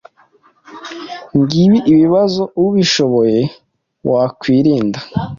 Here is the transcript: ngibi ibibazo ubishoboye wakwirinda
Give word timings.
ngibi 1.39 1.77
ibibazo 1.93 2.41
ubishoboye 2.63 3.39
wakwirinda 4.09 4.99